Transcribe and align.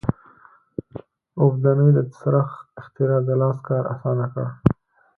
اوبدنې 1.41 1.89
د 1.97 1.99
څرخ 2.15 2.49
اختراع 2.79 3.19
د 3.27 3.29
لاس 3.41 3.57
کار 3.67 3.83
اسانه 3.93 4.25
کړ. 4.33 4.45